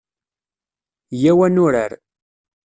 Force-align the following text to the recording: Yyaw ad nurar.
Yyaw 1.21 1.39
ad 1.45 1.51
nurar. 1.55 1.91